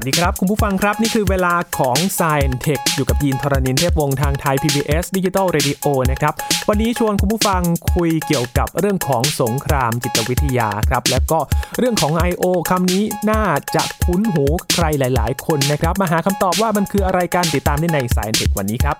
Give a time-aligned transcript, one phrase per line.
[0.00, 6.34] วัสดีครับ คุณผู้ฟังครับ นี่คือเวลาของ s ซ n Tech อยู่กับยีนทรณินเทพวงศ์ทางไทย PBS Digital Radio นะครับ
[6.68, 7.62] วันนี้ชวนคุณผู้ฟัง
[7.94, 11.38] คุยเกี่ยวกับเรื่องของสงครามจิตวิทยาครับ และก็
[11.78, 12.44] เรื่องของ I.O.
[12.70, 13.44] คำนี้น่า
[13.74, 18.96] จะคุ้นหูใครหลาย ๆ คนนะครับ มาหาคำตอบว่ามันคืออะไรกันติดตามได้ใน s ซ i e n Tech วันนี้ครับ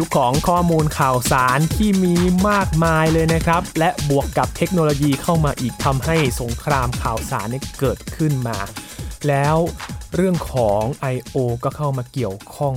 [0.00, 2.14] ยุคของข้อมูลข่าวสารที่มี
[2.48, 8.58] มากมายเลยนะครับ และบวกกับเทคโนโลยีเข้ามาอีกทำให้สงครามข่าวสารเนี่ยเกิดขึ้นมา
[9.28, 9.56] แล้ว
[10.14, 10.82] เรื่องของ
[11.14, 11.36] I.O.
[11.64, 12.74] ก็เข้ามาเกี่ยวข้อง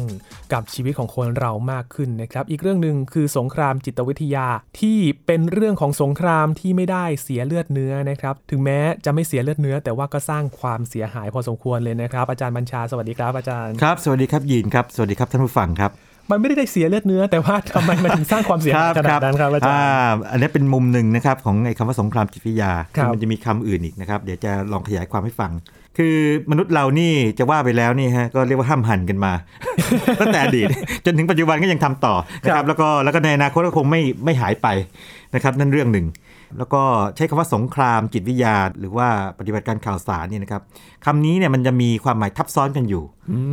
[0.54, 4.48] กับชีวิตของคนเรามากขึ้นนะครับ อีกเรื่องหนึ่งคือสงครามจิตวิทยา
[4.80, 25.52] ที่เป็นเรื่องของสงครามที่ไม่ได้เสียเลือดเนื้อนะครับ ถึงแม้จะไม่เสียเลือดเนื้อ แต่ว่าก็สร้างความเสียหายพอสมควรเลยนะครับ อาจารย์บัญชาสวัสดีครับอาจารย์ ครับ สวัสดีครับยีนครับ สวัสดีครับท่านผู้ฟังครับ มันไม่ได้เสียเลือดเนื้อ แต่ว่าทำไมมันถึงสร้างความเสียหายขนาดนั้นครับอาจารย์อันนี้เป็นมุมหนึ่งนะครับของไอ้คำว่าสงครามจิตวิทยาครับมันจะมีคำอื่นอีกนะครับ เดี๋ยวจะลองขยายความให้ฟัง
[25.98, 26.16] คือ
[26.52, 29.34] มนุษย์เรานี่จะว่าไปแล้วนี่ฮะก็เรียกว่าห้ามหันกันมา
[30.22, 30.68] ตั้งแต่อดีต
[31.06, 34.68] จนถึงปัจจุบันก็ยังทำต่อนะคครัรับบแล้วก็แล้วก็ในอนาคตก็คงไม่ไม่หายไป
[35.36, 36.06] นะครับ นั่นเรื่องหนึ่ง
[36.58, 36.82] แล้วก็
[37.16, 39.08] ใช้คำว่าสงครามจิตวิทยา หรือว่า
[39.40, 40.62] ปฏิบัติการข่าวสารเนี่ยนะครับ
[41.06, 43.04] คำนี้เนี่ยมันจะมีความหมายทับซ้อนกันอยู่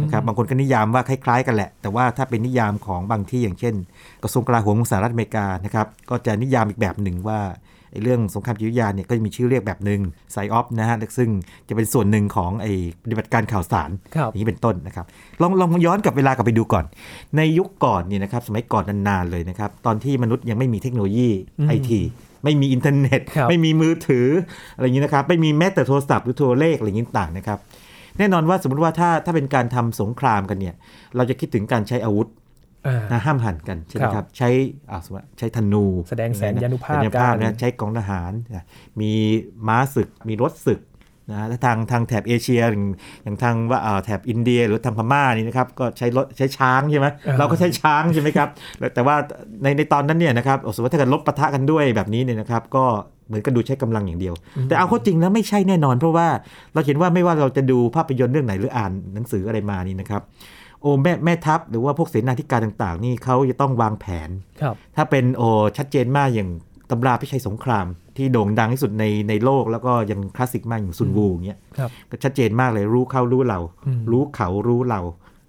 [0.03, 3.75] นะครับบางคนก็นิยามว่าคล้ายๆ กันแหละ แต่ว่าถ้าเป็นนิยามของบางที่อย่างเช่น
[4.23, 7.41] กระทรวงกลาโหมของสหรัฐอเมริกานะครับก็จะนิยามอีกแบบหนึ่งว่า
[7.93, 10.01] ไอ้เรื่องสงครามจิตวิทยาเนี่ยก็จะมีชื่อเรียกแบบหนึ่ง
[10.33, 11.31] ไซออฟนะฮะซึ่ง
[11.69, 15.07] จะเป็นส่วนหนึ่งของไอ้ปฏิบัติการข่าวสารครับอย่างนี้เป็นต้นนะครับ
[15.43, 16.85] ลองลองย้อนกลับเวลากลับไปดูก่อน
[17.37, 22.01] ในยุคก่อนเนี่ยนะครับสมัยก่อนนานๆเลยนะครับตอนที่มนุษย์ยังไม่มีเทคโนโลยีอืมไอที
[22.47, 24.29] ไม่มีอินเทอร์เน็ตครับไม่มีมือถือ
[24.75, 27.59] อะไรอย่างนี้นะครับ ไม่มีแม้แต่โทรศัพท์หรือโทรเลขอะไรอย่างนี้ต่างนะครับ
[28.19, 30.75] แน่นอนว่าสมมติว่าถ้าถ้าเป็นการทำสงครามกันเนี่ย
[31.17, 32.29] เราจะคิดถึงการใช้อาวุธ
[32.87, 34.49] อ่านะห้ำหั่นกันใช่ไหมคครัรับบใช้
[34.91, 38.65] อ่าสมมุติใช้ธนู แสดงแสนยานุภาพแสนยานุภาพกันนะใช้กองทหารนะ
[39.01, 39.13] มี
[39.69, 40.81] ม้าศึก มีรถศึก
[41.31, 42.85] นะถ้าทางทางแถบเอเชียอย่าง
[43.25, 48.49] อย่างทางว่าอ่าแถบอินเดียหรือทางพม่านี่นะครับก็ใช้รถใช้ช้างใช่ไหมอ่าเราก็ใช้ช้างใช่ไหมครับ
[48.79, 49.17] แต่แต่ว่า
[49.63, 52.85] ในในตอนนั้นเนี่ยนะครับสมมติว่าถ้าเกิดลบปะทะกันด้วยแบบนี้เนี่ยนะครับก็
[53.27, 54.35] เหมือนกับดูใช้กำลังอย่างเดียว
[54.69, 56.29] แต่เอาเข้าจริงแล้วไม่ใช่แน่นอน เพราะว่า
[56.75, 60.23] เราเห็นว่าไม่ว่าเราจะดูภาพยนตร์เรื่องไหนหรืออ่านหนังสืออะไรมานี่นะครับ
[60.81, 64.31] โอ้แม่แม่ทัพหรือว่าพวกเสนาธิการต่างๆ นี่เขาจะต้องวางแผน
[64.63, 65.43] ครับถ้าเป็นโอ
[65.77, 66.51] ชัดเจนมากอย่าง
[66.91, 67.87] ตำราพิชัยสงคราม
[68.19, 75.01] ที่โด่งดังที่สุดในในโลกแล้วก็ยังคลาสสิกมากอย่างซุนวูอย่างเงี้ยครับก็ชัดเจนมากเลยรู้เขารู้เราอืมรู้เขารู้เรา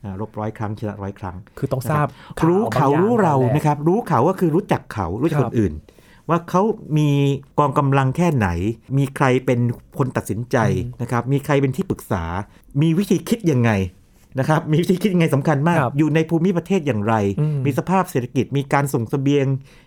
[0.04, 5.74] อ่ารบร้อยครั้งชนะร้อยครั้ง คือต้องทราบนะครับรู้เขารู้เรานะครับ รู้เขาก็คือรู้จักเขารู้จักคครับนอื่น
[6.30, 6.62] ว่าเขา
[6.98, 7.10] มี
[7.60, 8.48] กองกำลังแค่ไหน
[8.98, 9.60] มีใครเป็น
[9.98, 10.58] คนตัดสินใจ
[11.02, 12.24] นะครับ มีใครเป็นที่ปรึกษา
[12.82, 13.72] มีวิธีคิดยังไง
[14.40, 19.46] นะครับมีวิธีคิดยังไงสำคัญมากครับอยู่ในภูมิประเทศอย่างไรอืมมีสภาพเศรษฐกิจมีการส่งเสบียง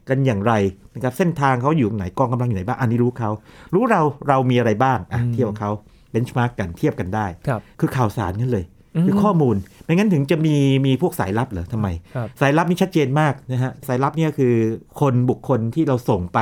[0.09, 0.53] กันอย่างไร
[0.94, 3.31] นะครับเส้นทางเขาอยู่ไหนกองกำลังอยู่ไหนบ้างอันนี้รู้เขา
[3.75, 5.71] รู้เราเรามีอะไรบ้างอะเทียบกับเขา
[6.11, 8.65] เบนช์มาร์กกันเทียบกันได้ครับคือข่าวสารนั่นเลย
[8.97, 10.56] อืมคือข้อมูล ไม่งั้นถึงจะมี
[10.87, 14.55] มีพวกสายลับเหรอทำไมครับสายลับนี่ชัดเจนมากนะฮะสายลับเนี่ยคือ
[15.00, 16.38] คนบุคคลที่เราส่งไป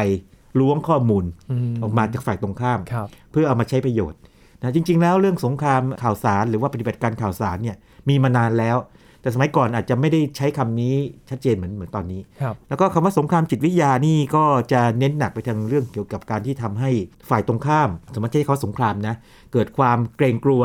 [0.60, 4.18] ล้วงข้อมูลอืมออกมาจากฝ่ายตรงข้ามครับเพื่อเอามาใช้ประโยชน์
[4.62, 7.76] นะจริง ๆ แล้วเรื่องสงครามข่าวสารหรือว่าปฏิบัติการข่าวสารเนี่ย
[8.08, 8.78] มีมานานแล้ว
[9.20, 10.94] แต่สมัยก่อนอาจจะไม่ได้ใช้คำนี้
[11.30, 16.90] ชัดเจนเหมือนเหมือนตอนนี้ครับแล้วก็คำว่าสงครามจิตวิทยานี่ก็จะเน้นหนักไปทางเรื่องเกี่ยวกับการที่ทำให้
[17.28, 19.14] ฝ่ายตรงข้าม สมมติใช้เขาสงครามนะ
[19.52, 20.62] เกิดความเกรงกลัว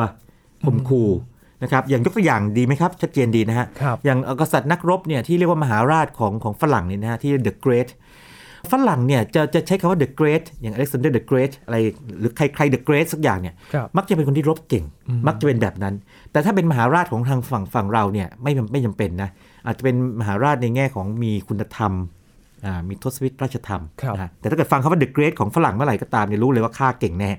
[0.66, 1.12] ข่มขู่
[1.64, 7.90] นะครับอย่างยกตัวอย่างดีไหมครับ ชัดเจนดีนะฮะครับอย่างกษัตริย์นักรบเนี่ยที่เรียกว่ามหาราชของของฝรั่งเนี่ยนะฮะที่ The Great
[8.72, 11.78] ฝรั่งเนี่ยจะจะใช้คำว่า The Great อย่าง Alexander the Great อะไร
[12.20, 14.86] หรือใครใคร The Great สักอย่างเนี่ยครับมักจะเป็นคนที่รบเก่ง
[15.28, 15.94] มักจะเป็นแบบนั้น
[16.32, 19.30] แต่ถ้าเป็นมหาราชของทางฝั่งฝั่งเราเนี่ยไม่ไม่จำเป็นนะ
[19.66, 21.94] อาจจะเป็นมหาราชในแง่ของมีคุณธรรม
[22.66, 27.32] อ่ามีทศวิตราชธรรมครับนะฮะแต่ถ้าเกิดฟังคำว่า The Great ของฝรั่งเมื่อไหร่ก็ตามเนี่ยรู้เลยว่าฆ่าเก่งแน่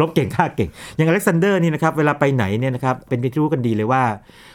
[0.00, 4.02] รบเก่งฆ่าเก่ง อย่างอเล็กซานเดอร์นี่นะครับเวลาไปไหนเนี่ยนะครับเป็นที่รู้กันดีเลยว่า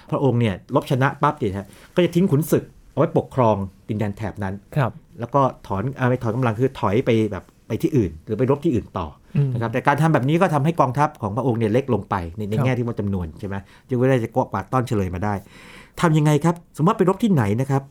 [0.10, 2.64] พระองค์เนี่ยรบชนะปั๊บเนี่ยฮะก็จะทิ้งขุนศึก
[2.94, 3.56] เอาไว้ปกครอง
[3.90, 13.56] ดินแดนแถบนั้นครับ แล้วก็ถอนอาไม่ถอนกำลังคือถอยไปแบบไปที่อื่น หรือไปรบที่อื่นต่ออมนะครับแต่การทำแบบนี้ก็ทำให้กองทัพของพระองค์เนี่ยเล็กลงไปในในครับแง่ที่ว่าจำนวนใช่ไหม
[13.88, 15.34] จึงไม่ได้จะกวาดต้อนเชลยมาได้
[16.02, 17.84] ทำยังไงครับ สมมติว่าไปรบที่ไหนนะครับ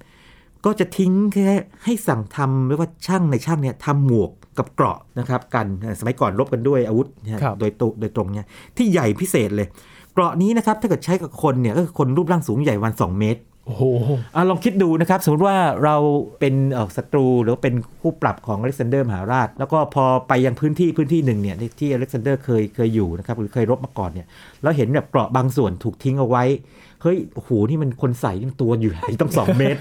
[0.65, 1.49] ก็จะทิ้งแค่
[1.85, 5.67] ให้สั่งทำเรียกว่าช่างในช่างเนี่ยทำหมวกกับเกราะนะครับกัน
[6.01, 8.47] สมัยก่อนรบกันด้วยอาวุธนะฮะครับโดยตรงโดยตรงเนี่ย
[8.77, 9.67] ที่ใหญ่พิเศษเลย
[10.13, 13.83] เกราะนี้นะครับถ้าเกิดใช้กับคนเนี่ยก็คือคนรูปร่างสูงใหญ่วัน 2 เมตร โอ้โห
[14.51, 15.97] ลองคิดดูนะครับ สมมติว่าเรา
[16.41, 16.55] เป็น
[16.97, 24.27] ศัตรูหรือว่าเป็นคู่ปรับของอเล็กซานเดอร์มหาราช แล้วก็พอไปยังพื้นที่พื้นที่หนึ่งเนี่ยที่อเล็กซานเดอร์เคยเคยอยู่นะครับหรือเคยรบมาก่อนเนี่ย
[24.63, 26.45] แล้วเห็นแบบเกราะบางส่วนถูกทิ้งเอาไว้
[27.03, 29.79] เฮ้ยโอ้โหนี่มันคนใส่ตัวอยู่ใหญ่ต้องสองเมตร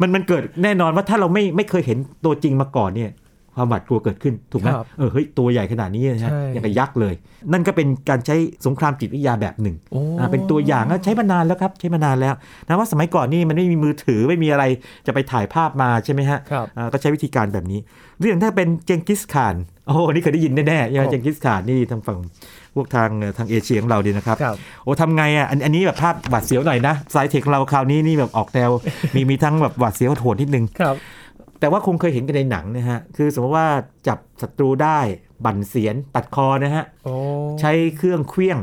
[0.00, 3.10] มันมันเกิดแน่นอนว่าถ้าเราไม่ไม่เคยเห็นตัวจริงมาก่อนเนี่ย
[3.56, 7.14] ความหวาดกลัวเกิดขึ้นถูกไหมครับเออเฮ้ยตัวใหญ่ขนาดนี้นะฮะใช่อย่างกับยักษ์เลย
[7.52, 8.36] นั่นก็เป็นการใช้
[8.66, 12.34] สงครามจิตวิทยาแบบหนึ่งโอ้อ่าเป็นตัวอย่างก็ใช้มานานแล้วครับใช้มานานแล้ว
[12.66, 14.64] นะว่าสมัยก่อนนี่มันไม่มีมือถือไม่มีอะไร
[15.06, 17.80] จะไปถ่ายภาพมาใช่ไหมฮะครับอ่าก็ใช้วิธีการแบบนี้
[18.20, 19.56] เรื่องถ้าเป็นเจงกิสข่าน
[19.86, 22.18] โอ้โหนี่เคยได้ยินแน่ๆใช่ไหมครับเจงกิสข่านนี่ทางฝั่ง
[22.74, 28.70] พวกทางเอ่อทางเอเชียของเราดีนะครับครับโอ้ทำไงอะอันอันนี้แบบภาพหวาดเสียวหน่อยนะ สายเทคเราคราวนี้นี่แบบออกแนว
[29.14, 30.96] มีมีทั้งแบบหวาดเสียวโหดนิดนึงครับ
[31.60, 33.68] แต่ว่าคงเคยเห็นกันในหนังนะฮะ คือสมมติว่า
[34.08, 34.98] จับศัตรูได้
[35.44, 37.14] บั่นเสียนตัดคอนะฮะโอ้
[37.60, 38.58] ใช้เครื่องเคลี้ยง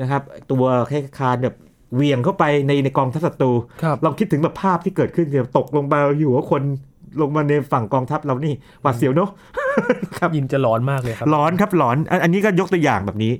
[0.00, 1.56] นะครับ ตัวแค่คานแบบ
[1.94, 6.62] เหวียงเข้าไปในในกองทัพศัตรูครับลองคิดถึงแบบภาพที่เกิดขึ้นเนี่ยตกลงมาอยู่ว่าคน
[7.20, 9.30] ลงมาในฝั่งกองทัพเรานี่หวาดเสียวเนอะ
[10.18, 13.32] ครับยินจะร้อนมากเลยครับหลอนครับหลอนอันอันนี้ก็ยกตัวอย่างแบบนี้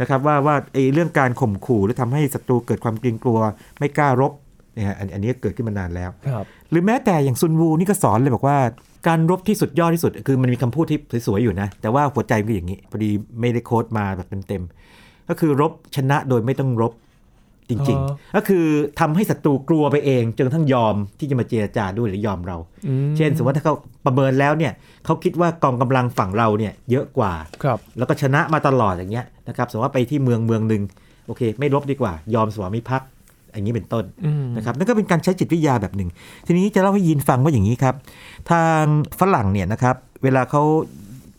[0.00, 3.38] นะครับ ว่าว่าไอ้เรื่องการข่มขู่หรือทำให้ศัตรูเกิดความเกรงกลัว
[3.78, 8.56] ไม่กล้ารบเนี่ยฮะอันอันนี้เกิดขึ้นมานานแล้วครับหรือแม้แต่อย่างซุนวูนี่ก็สอนเลยบอกว่า
[9.08, 16.92] การรบที่สุดยอดที่สุด คือมันมีคำพูดที่สวยๆอยู่นะ แต่ว่าหัวใจมันคืออย่างนี้พอดีไม่ได้โค้ดมาแบบเต็มๆก็คือรบชนะโดยไม่ต้องรบ
[17.70, 18.66] จริงอ๋อๆก็คือ
[19.00, 22.56] ทำให้ศัตรูกลัวไปเองจนกระทั่งยอมที่จะมาเจรจาด้วยหรือยอมเรา
[22.86, 23.74] อืมเช่น สมมติว่าถ้าเขา
[24.06, 24.72] ประเมินแล้วเนี่ย
[25.04, 27.32] เขาคิดว่ากองกำลังฝั่งเราเนี่ยเยอะกว่า
[27.64, 30.82] ครับแล้วก็ชนะมาตลอดอย่างเงี้ยนะครับ สมมติว่าไปที่เมืองเมืองหนึ่ง
[31.26, 33.08] โอเค ไม่รบดีกว่า ยอมสวามิภักดิ์
[33.56, 36.10] อย่างนี้เป็นต้นอืมนะครับนั่นก็เป็นการใช้จิตวิทยาแบบหนึ่ง
[36.46, 37.94] ทีนี้จะเล่าให้ยินฟังว่าอย่างนี้ครับ
[38.50, 38.82] ทาง
[39.20, 40.62] ฝรั่งเนี่ยนะครับ เวลาเขา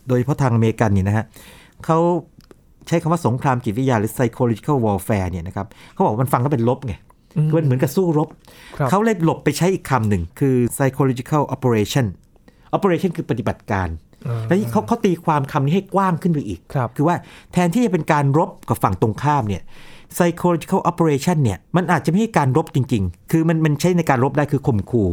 [0.08, 1.26] โดยเฉพาะทางอเมริกันเนี่ยนะฮะ
[1.86, 2.00] เขา
[2.88, 6.94] ใช้คำว่าสงครามจิตวิทยาหรือ psychological warfare เนี่ยนะครับเขาบอกว่ามันฟังแล้วเป็นลบไง
[7.38, 8.30] อืมคือมันเหมือนกับสู้รบ
[8.78, 12.06] ครับเขาเลยหลบไปใช้อีกคำหนึ่งคือ psychological operation
[12.76, 14.07] operation คือปฏิบัติการอ่า
[14.48, 17.16] แล้วเขาเขาตีความคำนี้ให้กว้างขึ้นไปอีกครับคือว่า
[17.54, 19.62] แทนที่จะเป็นการรบกับฝั่งตรงข้ามเนี่ย
[20.16, 25.10] psychological operation เนี่ยมันอาจจะไม่ใช่การรบจริง ๆ คือมันมันใช้ในการรบได้คือข่มขู่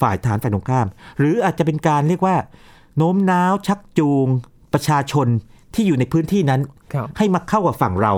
[0.00, 0.86] ฝ่ายฐานฝ่ายตรงข้าม
[1.18, 2.36] หรืออาจจะเป็นการเรียกว่า
[2.96, 4.26] โน้มน้าวชักจูง
[4.72, 5.26] ประชาชน
[5.74, 6.60] ที่อยู่ในพื้นที่นั้น
[6.94, 8.14] ครับให้มาเข้ากับฝั่งเรา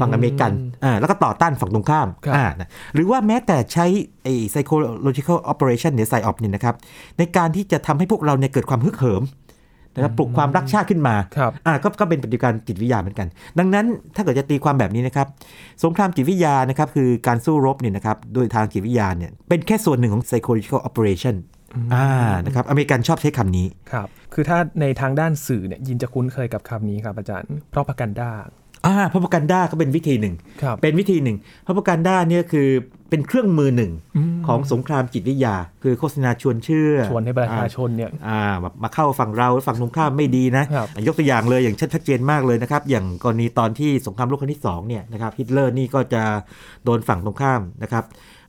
[0.00, 0.52] ฝั่งอเมริกัน
[0.84, 3.86] อ่าแล้วก็ต่อต้านฝั่งตรงข้ามครับอ่านะหรือว่าแม้แต่ใช้
[4.22, 6.74] ไอ้ psychological operation หรือ psyop เนี่ยนะครับ
[7.18, 9.22] ในการที่จะทำให้พวกเราเนี่ยเกิดความฮึกเหิม
[9.94, 13.26] นะครับปลุกความรักชาติขึ้นมาครับอ่าก็ก็เป็นปฏิบัติการจิตวิทยาเหมือนกัน
[13.58, 13.86] ดังนั้น
[14.16, 15.26] ถ้าเกิดจะตีความแบบนี้นะครับ
[15.84, 21.36] สงครามจิตวิทยานะครับคือการสู้รบเนี่ยนะครับโดยทางจิตวิทยาเนี่ยเป็นแค่ส่วนหนึ่งของ psychological operation
[21.94, 22.08] อ่า
[22.44, 28.30] นะครับอเมริกันชอบใช้คำนี้ครับคือถ้าในทางด้านสื่อเนี่ยยินจะคุ้นเคยกับคำนี้ครับอาจารย์เพราะประกันด้า
[28.86, 31.36] อ่าพ r o กันด้าก็เป็นวิธีหนึ่งครับเป็นวิธีหนึ่ง
[31.66, 32.68] พ r o กันด้าเนี่ยคือ
[33.10, 46.22] เป็นเครื่องมือหนึ่งอืมของสงครามจิตวิทยา คือโฆษณาชวนเชื่อ ชวนให้ประชาชนเนี่ยอ่าแบบมาเข้าฝั่งเราฝั่งตรงข้ามไม่ดีนะครับยกตัวอย่างเลยอย่างชัดชัดเจนมากเลยนะครับ อย่างกรณีตอนที่สงครามโลกครั้งที่สองเนี่ยนะครับฮิตเลอร์นี่ก็จะ
[46.84, 48.04] โดนฝั่งตรงข้ามนะครับ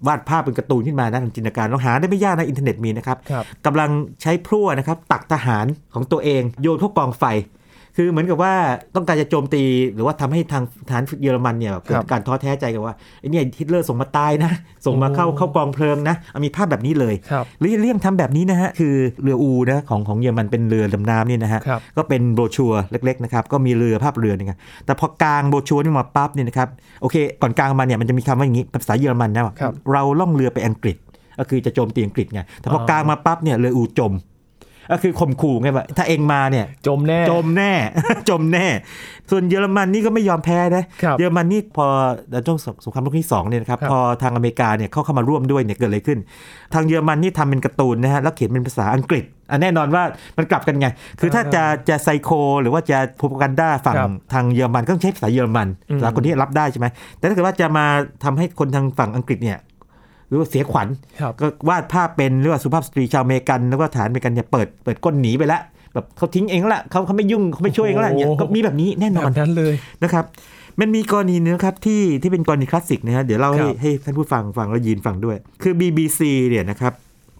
[0.07, 3.89] วาดภาพเป็นการ์ตูนขึ้นมานะทางจินตนาการเราหาได้ไม่ยากนะ อินเทอร์เน็ตมีนะครับครับกำลัง
[4.21, 7.23] ใช้พลั่วนะครับตักทหารของตัวเองโยนเข้ากองไฟ
[7.97, 8.53] คือเหมือนกับว่า
[8.95, 9.63] ต้องการจะโจมตี
[9.93, 14.51] หรือว่าทำให้ทางทหารเยอรมันเนี่ยเกิดครับการท้อแท้ใจกันว่าไอ้เนี่ยฮิตเลอร์ส่งมาตายนะ
[14.85, 18.93] ส่งมาเข้าโอ้เข้ากองเพลิงนะเอามีภาพแบบนี้เลยครับหรือเลี่ยงทำแบบนี้นะฮะคือ
[19.23, 24.53] เรือ U นะของของเยอรมันเป็นเรือดำน้ำนี่นะฮะครับก็เป็นโบรชัวร์เล็กๆนะครับก็มีเรือภาพเรือนี่ไง
[24.85, 26.69] แต่พอกลางโบรชัวร์นี่มาปั๊บเนี่ยนะครับ
[27.01, 30.97] โอเคก่อนกลางมาเนี่ยมันจะมีคำว่าอย่างนี้ภาษาเยอรมันนะว่าครับเราล่องเรือไปอังกฤษ
[31.39, 34.13] ก็คือจะโจมตีอังกฤษไงแต่พออ๋อกลางมาปั๊บเนี่ยเรืออูจม
[34.91, 37.71] ก็คือข่มขู่ไงว่าถ้าเองมาเนี่ยจมแน่จมแน่
[38.29, 38.67] จมแน่
[39.31, 41.87] ส่วนเยอรมันนี่ก็ไม่ยอมแพ้นะครับเยอรมันนี่พอ
[42.31, 46.19] ในช่วงสงครามโลกที่สองเนี่ยนะครับครับพอทางอเมริกาเนี่ยเข้าเข้ามาร่วมด้วยเนี่ยเกิดอะไรขึ้น
[46.73, 50.03] ทางเยอรมันนี่ทำเป็นการ์ตูนนะฮะแล้วเขียนเป็นภาษาอังกฤษอันแน่นอนว่า
[50.37, 50.87] มันกลับกันไง
[51.19, 52.29] คือถ้าจะจะไซโค
[52.61, 56.87] หรือว่า propaganda ฝั่งครับทางเยอรมันก็ต้องใช้ภาษาเยอรมันอืมภาษาคนที่รับได้ใช่ไหม
[57.17, 57.85] แต่ถ้าเกิดว่าจะมา
[58.23, 59.57] ทำให้คนทางฝั่งอังกฤษเนี่ย
[60.27, 60.87] หรือว่าเสียขวัญ
[61.21, 65.61] ครับก็วาดภาพเป็นหรือว่าสุภาพสตรีชาวอเมริกันแล้วก็ทหารอเมริกันเนี่ยเปิดเปิดก้นหนีไปแล้ว
[65.93, 70.25] แบบเขาทิ้งเองแล้วละเขาเขาไม่ยุ่งเขาไม่ช่วยเองแล้วละเนี่ยโอ้โหก็มีแบบนี้แน่นอนแบบนั้นเลยนะครับ
[70.79, 76.93] มันมีกรณีนึงนะครับที่ที่เป็นกรณีคลาสสิกนะฮะเดี๋ยวเล่าให้ครับให้ท่านผู้ฟังฟังแล้วยินฟังด้วย คือ BBC เนี่ยนะครับ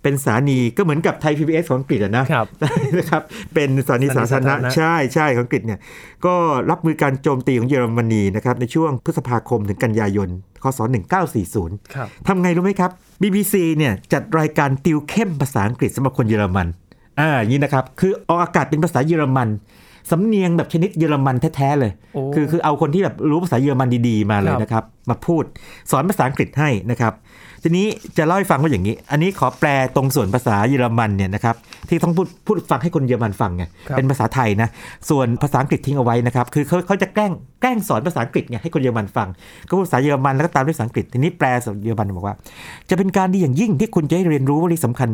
[0.05, 2.47] เป็นสถานีก็เหมือนกับไทย PBS ของอังกฤษอะนะครับ
[2.97, 3.21] นะครับ
[3.53, 5.79] เป็นสถานีสาธารณะสถานีสาธารณะใช่ใช่ของอังกฤษเนี่ย
[6.25, 6.35] ก็
[6.69, 10.29] รับมือการโจมตีของเยอรมนีนะครับในช่วงพฤษภาคมถึงกันยายน
[10.63, 10.79] คศ
[11.35, 16.67] 1940ครับทำไงรู้ไหมครับ BBC เนี่ยจัดรายการติวเข้มภาษาอังกฤษสำหรับคนเยอรมัน
[17.19, 19.50] อ่าอย่างนี้นะครับ คือออกอากาศเป็นภาษาเยอรมัน
[20.12, 25.43] สำเนียงแบบชนิดเยอรมันแท้ ๆ เลยโอ้คือคือเอาคนที่แบบรู้ภาษาเยอรมันดี ๆ มาเลยครับนะครับ มาพูด
[25.91, 27.13] สอนภาษาอังกฤษให้นะครับ
[27.67, 31.55] ทีนี้จะเล่าให้ฟังว่าอย่างนี้ อันนี้ขอแปลตรงส่วนภาษาเยอรมันเนี่ยนะครับ
[31.89, 34.69] ที่ต้องพูดพูดฟังให้คนเยอรมันฟังไงครับเป็นภาษาไทยนะ
[35.10, 37.31] ส่วนภาษาอังกฤษทิ้งเอาไว้นะครับคือเขาเขาจะแกล้ง
[37.62, 39.27] แกล้งสอนภาษาอังกฤษไงให้คนเยอรมันฟัง
[39.67, 42.36] ก็พูดภาษาเยอรมันแล้วก็ตามด้วยภาษาอังกฤษทีนี้แปลภาษาเยอรมันบอกว่า
[42.89, 45.10] จะเป็นการดีอย่างยิ่งที่คุณจะได้เรียนรู้วลีสำคัญ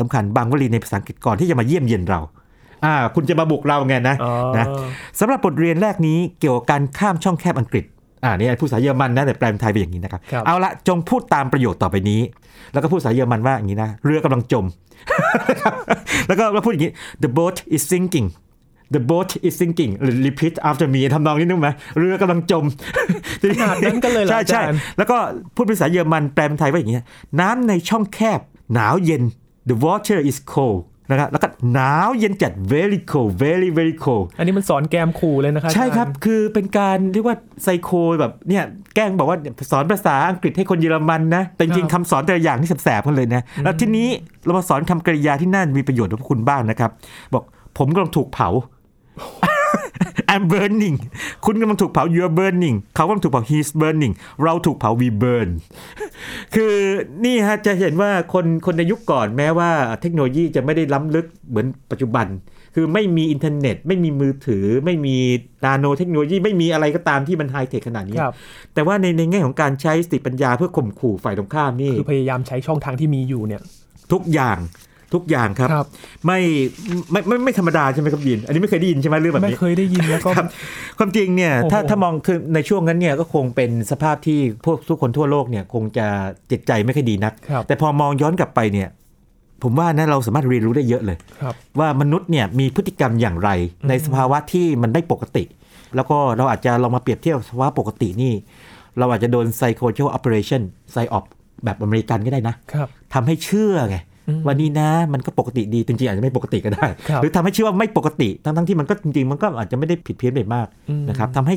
[0.00, 2.20] สำคัญบางวลีในภาษาอังกฤษก่อนที่จะมาเยี่ยมเยียนเรา
[2.84, 4.66] อ่าคุณจะมาบุกเราไงนะอ๋อนะ
[5.20, 7.84] สำหรับบทเรียนแรกนี้เกี่ยวกับการข้ามช่องแคบอังกฤษ
[8.24, 12.20] อ่านี่พูดภาษาเยอรมันนะแต่แปลเป็นไทยเป็นอย่างนี้นะครับครับเอาละจงพูดตามประโยคต่อไปนี้
[12.72, 14.64] แล้วก็พูดภาษาเยอรมันว่าอย่างนี้นะเรือกำลังจม
[16.28, 18.28] แล้วก็แล้วพูดอย่างนี้ the boat is sinking
[18.94, 19.92] the boat is sinking
[20.26, 22.64] repeat after me ทำนองนี้นึกไหมเรือกำลังจม
[23.60, 25.16] ขนาดนั้นกันเลยเหรอใช่ใช่อาจารย์แล้วก็
[25.54, 26.98] พูดภาษาเยอรมันแปลเป็นไทยว่าอย่างนี้
[27.40, 28.40] น้ำในช่องแคบ
[28.74, 29.22] หนาวเย็น
[29.68, 37.90] the water is cold นะครับแล้วก็หนาวเย็นจัด very cold very very cold อันนี้มันสอนแกมขู่เลยนะคะใช่ครับอาจาย์คือเป็นการเรียกว่าไซโค
[38.20, 38.64] แบบเนี่ย
[38.94, 39.38] แกล้งบอกว่า
[39.70, 44.08] สอนภาษาอังกฤษให้คนเยอรมันนะ แต่จริงๆคำสอนแต่ละอย่างที่แสบๆกันเลยนะ แล้วทีนี้
[44.44, 46.90] เรามาสอนคำกริยาที่น่ามีประโยชน์กับพวกคุณบ้างนะครับ
[47.32, 47.44] บอก
[47.78, 48.48] ผมกำลังถูกเผา
[50.32, 50.96] I'm burning
[51.44, 55.48] คุณกำลังถูกเผา you're burning เขากำลังถูกเผา he's burning เราถูกเผา we burn
[56.54, 56.74] คือ
[57.24, 62.26] นี่ฮะจะเห็นว่าคนคนในยุคก่อนแม้ว่าเทคโนโลยีจะไม่ได้ล้ำลึกเหมือนปัจจุบัน
[62.74, 65.16] คือไม่มีอินเทอร์เน็ต ไม่มีมือถือ ไม่มี
[65.64, 68.34] นาโนเทคโนโลยี ไม่มีอะไรก็ตามที่มันไฮเทคขนาดนี้ครับ
[68.74, 73.62] แต่ว่าในในแง่ของการใช้สติปัญญาเพื่อข่มขู่ฝ่ายตรงข้ามนี่คือพยายามใช้ช่องทางที่มีอยู่เนี่ย
[74.12, 74.58] ทุกอย่าง
[75.14, 75.86] ทุกอย่างครับครับ
[76.26, 76.38] ไม่
[77.10, 80.46] ไม่ไม่ไม่ธรรมดาใช่ไหมครับยิน อันนี้ไม่เคยได้ยินใช่ไหมเรื่องแบบนี้ไม่เคยได้ยินแล้วก็ครับ
[80.98, 86.06] ความจริงเนี่ยถ้าโอ้โหถ้ามองคือในช่วงนั้นเนี่ยก็คงเป็นสภาพที่พวกทุกคนทั่วโลกเนี่ยคงจะ
[86.50, 88.88] จิตใจไม่ค่อยดีนักครับแต่พอมองย้อนกลับไปเนี่ย
[89.62, 93.50] ผมว่านะเราสามารถเรียนรู้ได้เยอะเลยครับว่ามนุษย์เนี่ยมีพฤติกรรมอย่างไร
[93.88, 95.44] ในสภาวะที่มันไม่ปกติ
[95.96, 98.32] แล้วก็เราอาจจะลองมาเปรียบเทียบสภาวะปกตินี่
[98.98, 100.62] เราอาจจะโดน psychological operation
[100.92, 101.24] psyop
[101.64, 104.09] แบบอเมริกันก็ได้นะครับทำให้เชื่อไงอืม
[104.48, 111.56] วันนี้นะ มันก็ปกติดีจริงๆอาจจะไม่ปกติก็ได้ครับหรือทำให้เชื่อว่าไม่ปกติทั้งๆที่มันก็จริงๆ มันก็อาจจะไม่ได้ผิดเพี้ยนไปมากอืมนะครับทำให้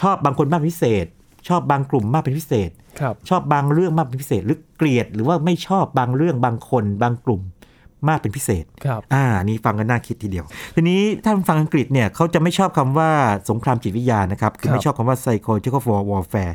[0.00, 1.06] ชอบบางคนมากเป็นพิเศษ
[1.48, 7.40] ชอบบางกลุ่มมากเป็นพิเศษครับชอบบางเรื่องมากเป็นพิเศษ หรือเกลียดหรือว่าไม่ชอบบางเรื่องบางคนบางกลุ่ม
[8.08, 10.44] มากเป็นพิเศษครับอ่านี่ฟังกันน่าคิดทีเดียว
[10.74, 13.10] ทีนี้ถ้าฟังอังกฤษเนี่ยเขาจะไม่ชอบคำว่า
[13.50, 16.54] สงครามจิตวิทยานะครับคือครับไม่ชอบคำว่า psychological warfare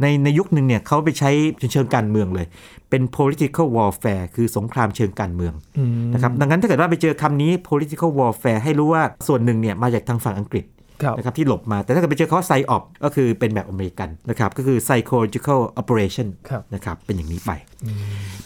[0.00, 1.30] ในในยุคหนึ่งเนี่ยเขาไปใช้
[1.72, 2.46] เชิงการเมืองเลย
[2.90, 10.77] เป็น political warfare คือสงครามเชิงการเมืองอืมนะครับดังนั้นถ้าเกิดว่าไปเจอคำนี้ political warfare ให้รู้ว่าส่วนหนึ่งเนี่ยมาจากทางฝั่งอังกฤษครับ
[11.16, 17.50] นะครับที่หลบมา แต่ถ้าเกิดไปเจอเขาว่า psyop ก็คือเป็นแบบอเมริกันนะครับก็คือ psychological operation ครับนะครับเป็นอย่างนี้ไป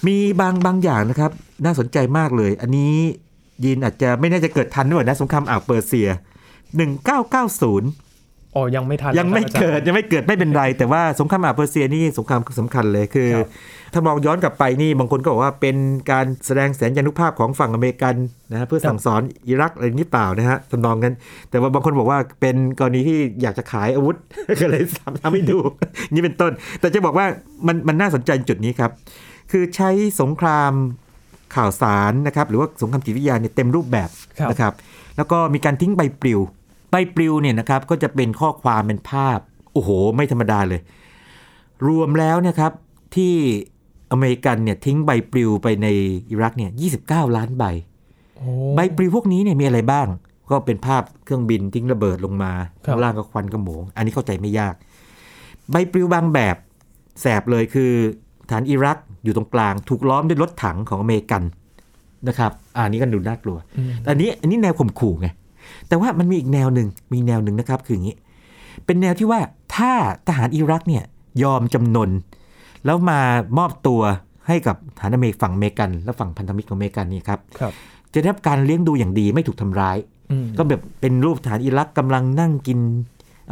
[0.07, 1.31] มีบางบางอย่างนะครับ
[1.65, 2.95] น่าสนใจมากเลย อันนี้
[3.65, 6.19] ยินอาจจะไม่น่าจะเกิดทันด้วยนะสงครามอ่าวเปอร์เซีย 1990
[8.57, 13.49] อ๋อยังไม่ทันยังไม่นะครับอาจารเกิดยังไม่เกิดไม่เป็นไร แต่ว่าสงครามอ่าวเปอร์เซียนี่สงครามสำคัญเลยคือครับ
[13.93, 15.77] ถ้ามองย้อนกลับไปนี่บางคนก็บอกว่าเป็น
[16.11, 18.15] การแสดงแสนยานุภาพของฝั่งอเมริกัน
[18.53, 21.15] นะฮะเพื่อสั่งสอนอิรักอะไรนี้เปล่านะฮะทำนองนั้น
[21.51, 24.17] แต่ว่าบางคนบอกว่าเป็นกรณีที่อยากจะขายอาวุธ
[24.61, 25.59] ก็เลยทำทำให้ดู
[26.13, 27.27] นี่เป็นต้น แต่จะบอกว่า
[27.67, 28.91] มันมันน่าสนใจจุดนี้ครับ
[29.51, 30.73] คือใช้สงคราม
[31.57, 34.09] ข่าวสารนะครับหรือว่าสงครามจิตวิทยาเนี่ยเต็มรูปแบบ
[34.39, 34.73] ครับนะครับ
[35.17, 36.41] แล้วก็มีการทิ้งใบปลิว
[36.91, 39.39] ใบปลิวเนี่ยนะครับก็จะเป็นข้อความเป็นภาพ
[39.73, 40.81] โอ้โห ไม่ธรรมดาเลย
[41.87, 42.73] รวมแล้วเนะครับ
[43.17, 43.35] ที่
[44.13, 45.87] อเมริกันเนี่ยทิ้งใบปลิวไปใน
[46.31, 47.65] อิรักเนี่ย29 ล้านใบ
[48.37, 50.07] โอ้ใบปลิวพวกนี้เนี่ยมีอะไรบ้าง
[50.51, 52.53] ก็เป็นภาพเครื่องบินทิ้งระเบิดลงมา
[52.85, 54.75] ครับข้างล่างก็ควันกระโหมง อันนี้เข้าใจไม่ยาก
[55.71, 56.57] ใบปลิวบางแบบ
[57.21, 57.91] แสบเลยคือ
[58.51, 61.43] ฐานอิรักอยู่ตรงกลาง ถูกล้อมด้วยรถถังของอเมริกัน
[62.29, 65.29] นะครับอะอันนี้ก็ดูน่ากลัวอืมแต่อันนี้อันนี้แนวข่มขู่ไง
[65.89, 68.17] แต่ว่ามันมีอีกแนวหนึ่งมีแนวหนึ่งนะครับ คืออย่างนี้
[68.85, 69.41] เป็นแนวที่ว่า
[69.77, 69.93] ถ้า
[70.27, 71.05] ทหารอิรักเนี่ย
[71.43, 72.11] ยอมจำนน
[72.85, 73.21] แล้วมา
[73.59, 74.01] มอบตัว
[74.49, 77.73] ให้กับฐานอเมริกฝั่งอเมริกัน และฝั่งพันธมิตรของอเมริกันนี่ครับครับ
[78.13, 79.97] จะได้รับการเลี้ยงดูอย่างดีไม่ถูกทำร้าย
[80.31, 82.79] อืมก็แบบเป็นรูปฐานอิรักกำลังนั่งกิน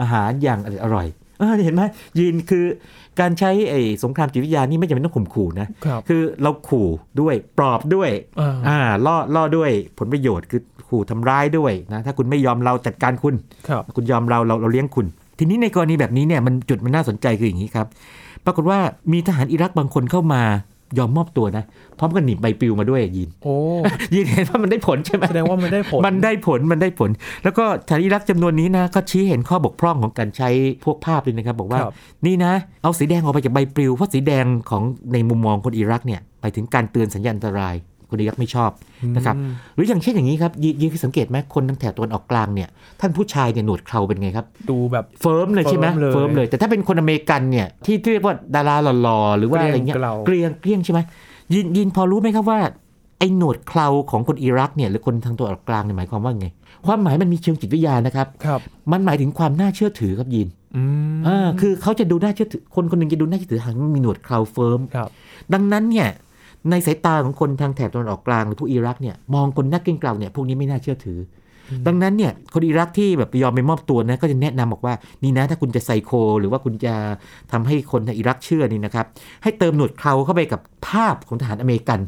[0.00, 1.06] อาหารอย่างอร่อย
[1.38, 1.82] เออเห็นไหม
[2.18, 2.64] ยืนคือ
[3.20, 6.88] การใช้ไอ้สงครามจิตวิทยานี่ไม่จำเป็นต้องข่มขู่นะครับคือเราขู่
[7.20, 8.10] ด้วยปลอบด้วย
[8.40, 13.34] อ่าอ่าล่อล่อด้วยผลประโยชน์คือขู่ทำร้ายด้วยนะถ้าคุณไม่ยอมเราจัดการคุณ
[13.68, 15.06] ครับคุณยอมเราเราเราเลี้ยงคุณ
[15.38, 17.86] ทีนี้ในกรณีแบบนี้เนี่ยมันจุดมันน่าสนใจคืออย่างนี้ครับ
[18.46, 18.78] ปรากฏว่า
[19.12, 20.42] มีทหารอิรักบางคนเข้ามา
[20.98, 21.64] ยอมมอบตัวนะ
[21.98, 23.56] พร้อมกับหนีบใบปลิวมาด้วยยินโอ้
[24.14, 27.10] ยินเห็นว่ามันได้ผลใช่ไหมแสดงว่ามันได้ผล มันได้ผลมันได้ผล
[27.44, 30.48] แล้วก็ทหารอิรักจำนวนนี้นะก็ชี้เห็นข้อบกพร่องของการใช้
[30.84, 31.94] พวกภาพเลยนะครับ บอกว่าครับ
[32.26, 34.82] นี่นะ เอาสีแดงออกไปจากใบปลิวเพราะสีแดงของ
[35.12, 37.74] ในมุมมองคนอิรักเนี่ยไปถึงการเตือนสัญญาณอันตราย
[38.10, 38.70] คนอิรักไม่ชอบ
[39.16, 39.36] นะครับ
[39.74, 42.68] หรืออย่างเช่นอย่างนี้ครับยินสังเกตไหมคนทางแถบตะวันออกกลางเนี่ย
[43.00, 51.00] ท่านผู้ชายเนี่ยหนวดเคราเป็นไงครับ ดูแบบ firm เลยใช่ไหม firm เลย firm เลยแต่ถ้าเป็นคนอเมริกันเนี่ยที่เรียกว่าดาราหล่อๆหรือว่าอะไรเงี้ยเกรียงเกลาเกลี้ยงเกลี้ยงใช่ไหม
[51.54, 52.60] ยินยินพอรู้ไหมครับว่า
[53.18, 56.46] ไอ้หนวดเคราของคนอิรักเนี่ยหรือคนทางตะวันออกกลางเนี่ยหมายความว่าไง
[56.86, 58.60] ความหมายมันมีเชิงจิตวิทยานะครับครับ
[58.92, 60.82] มันหมายถึงความน่าเชื่อถือครับยินอื
[61.16, 65.08] มอ่าคือเขาจะดูน่าเชื่อถือคนคนหนึ่งจะดูน่าเชื่อถือหากมันมีหนวดเครา firm ครับ
[65.52, 66.08] ดังนั้นเนี่ย
[66.70, 71.18] ในสายตาของคนทางแถบตะวันออกกลางหรือผู้อิรักเนี่ยมองคนนักเก่งเกลาเนี่ยพวกนี้ไม่น่าเชื่อถือ
[71.70, 76.94] อดังนั้นเนี่ยคนอิรักที่แบบยอมไปมอบตัวนะก็จะแนะนำบอกว่านี่นะถ้าคุณจะไซโค หรือว่าคุณจะ
[77.52, 79.06] ทำให้คนในอิรักเชื่อนี่นะครับ
[79.42, 82.00] ให้เติมหนวดเคราเข้าไปกับภาพของทหารอเมริกัน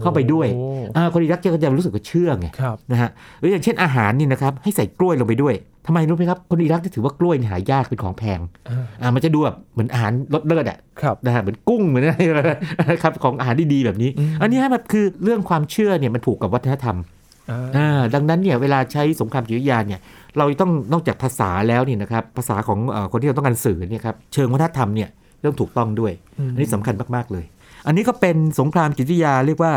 [0.00, 0.66] เข้าไปด้วยโอ้
[0.96, 5.54] อ่าคนอิรักก็จะรู้สึกว่าเชื่อไงครับนะฮะหรืออย่างเช่นอาหารนี่นะครับให้ใส่กล้วยลงไปด้วย
[5.86, 12.50] ทำไมรู้ไหมครับคนอิรักจะถือว่ากล้วยเนี่ยหายากเป็นของแพงอ่าอ่ามันจะดูแบบเหมือนอาหารรสเลิศอะครับนะฮะเหมือนกุ้งเหมือนอะไร
[12.90, 16.96] นะครับของอาหารดีๆแบบนี้อืมอันนี้แบบคือเรื่องความเชื่อเนี่ยมันผูกกับวัฒนธรรม
[17.50, 20.00] อ่าอ่าดังนั้นเนี่ยเวลาใช้สงครามจิตวิทยาเนี่ย
[20.38, 25.08] เราต้องนอกจากภาษาแล้วเนี่ยนะครับภาษาของเอ่อคนที่เราต้องการสื่อเนี่ยครับเชิงวัฒนธรรมเนี่ย
[25.46, 26.12] ต้องถูกต้องด้วย
[26.54, 27.44] อันนี้สำคัญมากๆเลย
[27.86, 29.72] อันนี้ก็เป็นสงครามจิตวิทยาเรียกว่า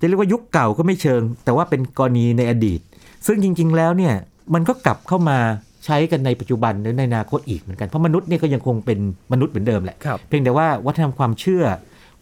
[0.00, 2.80] จะเรียกว่ายุคเก่าก็ไม่เชิง แต่ว่าเป็นกรณีในอดีต
[3.26, 4.14] ซึ่งจริง ๆ แล้วเนี่ย
[4.54, 5.38] มันก็กลับเข้ามา
[5.84, 8.98] ใช้กันในปัจจุบันหรือในอนาคตอีกเหมือนกัน เพราะมนุษย์เนี่ยก็ยังคงเป็น
[9.32, 11.64] มนุษย์เหมือนเดิมแหละครับเพียงแต่ว่าวัฒนธรรมความเชื่อ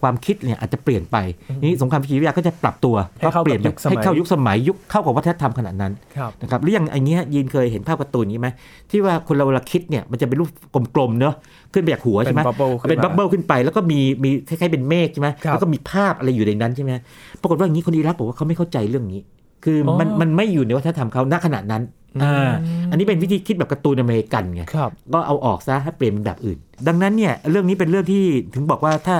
[0.02, 1.16] ความคิดเนี่ยอาจจะเปลี่ยนไป
[1.62, 8.48] นี่สงครามจิตวิทยาก็จะปรับตัวให้เข้ากับเปลี่ยนยุคสมัยให้เข้ายุคสมัยยุคเข้ากับวัฒนธรรมขนาดนั้นครับนะครับหรืออย่างไอันนี้ยยินเคยเห็นภาพการ์ตูนนี้ไหม
[8.90, 10.48] ที่ว่าคนเราเวลาคิดเนี่ยมันจะเป็นรูป
[10.94, 11.34] กลมๆเนอะ
[11.72, 16.92] ขึ้นไปจากหัวใช่ไหมเป็น bubble ขึ้นมาเป็นบับเบิลขึ้นไป แล้วก็มีมีคล้ายๆเป็นเมฆใช่ไหมครับแล้วก็มีภาพอะไรอยู่ในนั้นใช่ไหม
[17.40, 19.20] ปรากฏว่าอย่างนี้คนอิรักบอกว่าเขาไม่เข้าใจเรื่องนี้
[19.64, 21.82] คืออมันมันไม่อยู่ในวัฒนธรรมเขาณขณะนั้น
[22.22, 22.50] อ่า
[22.90, 28.24] อันนี้เป็นวิธีคิดแบบการ์ตูนอเมริกันไงครับก็เอาออกซะให้เปลี่ยนเป็นแบบอื่น ดังนั้นเนี่ยเรื่องนี้เป็นเรื่องที่
[28.54, 29.16] ถึงบอกว่าถ้า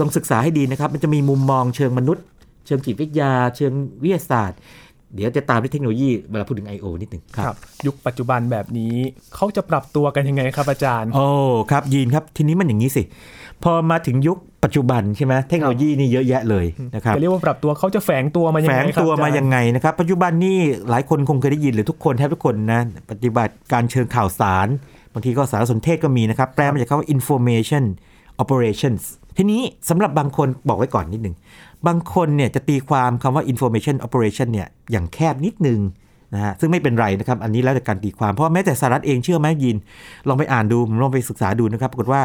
[0.00, 2.24] ลองศึกษาให้ดีนะครับ มันจะมีมุมมองเชิงมนุษย์
[2.66, 3.72] เชิงจิตวิทยา เชิง
[4.02, 4.58] วิทยาศาสตร์
[5.14, 6.86] เดี๋ยวจะตามด้วยเทคโนโลยีเวลาพูดถึง I.O.
[7.00, 8.94] นิดหนึ่งครับ ยุคปัจจุบันแบบนี้
[9.34, 11.26] เขาจะปรับตัวกันยังไงครับอาจารย์ โอ้
[11.70, 13.02] ครับยีนครับทีนี้มันอย่างนี้สิ
[13.62, 20.58] พอมาถึงยุค ปัจจุบันใช่ไหมเทคโนโลยีนี่เยอะแยะเลยนะครับจะเรียกว่าปรับตัวเขาจะแฝงตัวมายังแฝไงงครับตัวมาอจรยังไงนะครับปัจจุบันนี่
[20.90, 22.80] หลายคนคงเคยได้ยินหรือทุกคนแทบทุกคนนะ
[23.10, 24.68] ปฏิบัติการเชิงข่าวสาร
[25.12, 27.84] บางทีก็สารสนเทศก็มีนะครับ แปลมาจากคำว่า information
[28.42, 29.02] operations
[29.36, 31.36] ทีนี้สำหรับบางคนบอกไว้ก่อนนิดหนึ่ง
[31.86, 35.80] บางคนเนี่ยจะตีความคำว่า information operation เนี่ยอย่างแคบนิดนึง
[36.34, 39.76] นะฮะซึ่งไม่เป็นไรนะครับ อันนี้แล้วแต่การตีความ เพราะว่าแม้แต่สหรัฐเองเชื่อไหมยิน
[40.28, 42.22] ลองไปอ่านดูผมลองไปศึกษาดูนะครับปรากฏว่า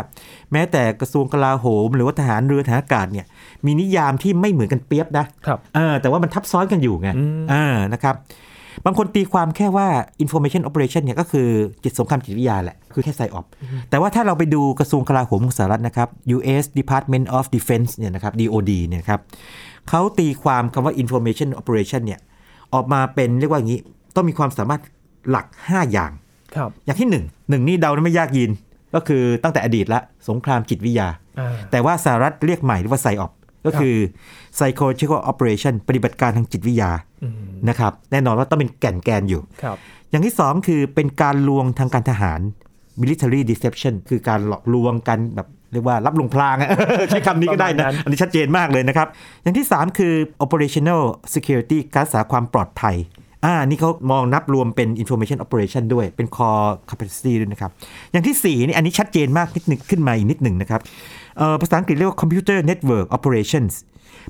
[0.52, 3.26] แม้แต่กระทรวงกลาโหม หรือว่าทหารเรือทหารอากาศเนี่ย
[3.66, 8.16] มีนิยามที่ไม่เหมือนกันเปียบนะครับเออแต่ว่ามันทับซ้อนกันอยู่ไงอืมอ่านะครับ
[8.86, 9.88] บางคนตีความแค่ว่า
[10.24, 11.48] information operation เนี่ยก็คือ
[11.84, 13.46] จิตสงครามจิตวิทยาแหละ คือแค่ไซออป
[13.90, 19.22] แต่ว่าถ้าเราไปดูกระทรวงกลาโหมของสหรัฐนะครับ US Department of Defense เนี่ยนะครับ DOD เนี่ยนะครับ
[19.90, 22.20] เขาตีความคำว่า information operation เนี่ย
[22.74, 23.80] ออกมาเป็นเรียกว่าอย่างนี้
[24.16, 24.82] ต้องมีความสามารถ
[25.30, 26.12] หลัก 5 อย่าง
[26.56, 28.52] ครับอย่างที่ 1 1 นี่เดาไม่ยากยิน
[28.96, 33.32] ก็คือตั้งแต่อดีตละสงครามจิตวิทยาอ่าแต่ว่าสหรัฐเรียกใหม่เรียกว่าไซออป
[33.66, 33.96] ก็คือ
[34.58, 36.92] psychological operation ปฏิบัติการทางจิตวิทยา
[37.24, 37.34] อืม
[37.70, 39.78] นะครับแน่นอนว่าต้องเป็นแก่นแกนอยู่ครับ
[40.10, 42.40] อย่างที่ 2 คือเป็นการลวงทางการทหาร
[43.02, 46.70] military deception คือการหลอกลวงกันแบบ เรียกว่ารับลวงพลางอะ
[47.10, 49.08] ใช้คำนี้ก็ได้ประนะมาณนั้นอันนี้ชัดเจนมากเลยนะครับ
[49.44, 50.14] อย่างที่ 3 คือ
[50.46, 51.02] operational
[51.34, 52.96] security การรักษาความปลอดภัย
[53.46, 57.72] อ่า นี่เขามองนับรวมเป็น information operation ด้วย เป็น core capacity ด้วยนะครับ
[58.12, 60.82] อย่างที่ 4 นี่ อันนี้ชัดเจนมากนิดหนึ่งขึ้นมาอีกนิดหนึ่งนะครับ
[61.38, 63.74] เอ่อภาษาอังกฤษเรียกว่า computer network operations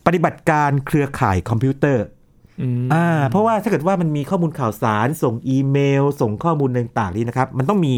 [0.06, 2.04] ปฏิบัติการเครือข่ายคอมพิวเตอร์
[2.62, 7.96] อืมอ่าเพราะว่าถ้าเกิดว่ามันมีข้อมูลข่าวสารส่งอีเมล ส่งข้อมูลต่างๆนี่นะครับ มันต้องมี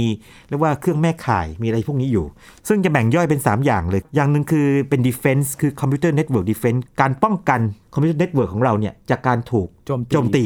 [0.49, 2.25] เรียกว่าเครื่องแม่ข่ายมีอะไรพวกนี้อยู่
[2.67, 7.59] ซึ่งจะแบ่งย่อยเป็น 3 อย่างเลย อย่างหนึ่งคือเป็น defense คือ computer network defense การป้องกัน
[7.93, 10.45] computer network ของเราเนี่ยจากการถูกโจมตีโจมตี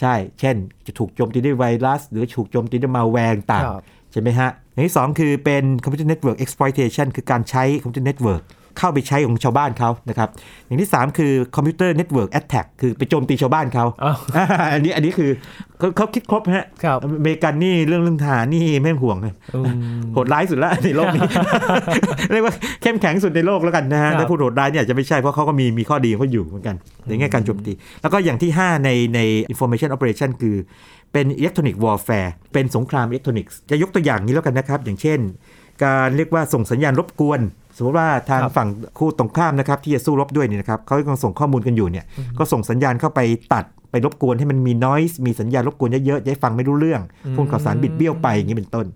[0.00, 8.42] ใช่ เช่น จะถูกโจมตีด้วยไวรัส หรือถูกโจมตีด้วยมัลแวร์ต่างครับใช่ไหมฮะอย่างที่สองคือเป็น computer network exploitation คือการใช้ computer network
[8.78, 10.28] เข้าไปใช้ของชาวบ้านเขานะครับ
[10.66, 15.30] อย่างที่ 3 คือ computer network attack คือไปโจมตีชาวบ้านเขาอ้าวอ่าอันนี้อันนี้คือ
[15.78, 21.22] เขาเขาคิดครบฮะครับอเมริกันนี่เรื่องเรื่องทหารนี่ไม่ต้องห่วงเลยอืมโหดร้ายสุดแล้วในโลกนี้
[22.32, 26.76] เรียกว่าเข้มแข็งสุดในโลกแล้วกันนะฮะครับถ้าพูดโหดร้ายเนี่ยอาจจะไม่ใช่เพราะเขาก็มีมีข้อดีของเขาอยู่เหมือนกัน
[27.08, 29.20] ในแง่การโจมตี แล้วก็อย่างที่ 5 ในใน
[29.52, 30.56] information operation คือ
[31.12, 35.20] เป็น electronic warfare เป็นสงครามอิเล็กทรอนิกส์จะยกตัวอย่างนี้แล้วกันนะครับ อย่างเช่น
[35.84, 37.40] การเรียกว่าส่งสัญญาณรบกวน
[37.76, 42.04] สมมติว่าทางครับฝั่งคู่ตรงข้ามนะครับที่จะสู้รบด้วยเนี่ยนะครับเขากำลังส่งข้อมูลกันอยู่เนี่ย
[42.38, 43.20] ก็ส่งสัญญาณเข้าไป
[43.52, 47.02] ตัดไปรบกวนให้มันมี noise มีสัญญาณรบกวนเยอะๆจะให้ฟังไม่รู้เรื่อง
[47.34, 48.86] พวกข่าวสารบิดเบี้ยวไปอย่างนี้เป็นต้น